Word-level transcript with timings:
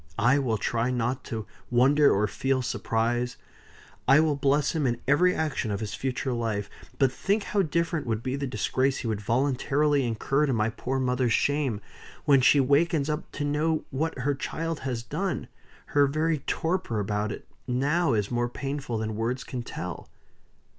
I 0.17 0.39
will 0.39 0.57
try 0.57 0.89
not 0.89 1.23
to 1.25 1.45
wonder 1.69 2.11
or 2.11 2.25
feel 2.25 2.63
surprise; 2.63 3.37
I 4.07 4.19
will 4.19 4.35
bless 4.35 4.71
him 4.71 4.87
in 4.87 4.99
every 5.07 5.35
action 5.35 5.69
of 5.69 5.79
his 5.79 5.93
future 5.93 6.33
life 6.33 6.71
but 6.97 7.11
think 7.11 7.43
how 7.43 7.61
different 7.61 8.07
would 8.07 8.23
be 8.23 8.35
the 8.35 8.47
disgrace 8.47 8.97
he 8.97 9.07
would 9.07 9.21
voluntarily 9.21 10.03
incur 10.07 10.47
to 10.47 10.53
my 10.53 10.71
poor 10.71 10.99
mother's 10.99 11.33
shame, 11.33 11.81
when 12.25 12.41
she 12.41 12.59
wakens 12.59 13.11
up 13.11 13.31
to 13.33 13.45
know 13.45 13.85
what 13.91 14.17
her 14.17 14.33
child 14.33 14.79
has 14.79 15.03
done! 15.03 15.47
Her 15.93 16.07
very 16.07 16.39
torper 16.39 16.99
about 16.99 17.31
it 17.31 17.45
now 17.67 18.13
is 18.13 18.31
more 18.31 18.49
painful 18.49 18.97
than 18.97 19.15
words 19.15 19.43
can 19.43 19.61
tell." 19.61 20.09